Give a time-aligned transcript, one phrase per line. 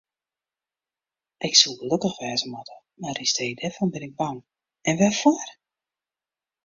[1.47, 4.37] Ik soe gelokkich wêze moatte, mar yn stee dêrfan bin ik bang,
[4.87, 5.49] en wêrfoar?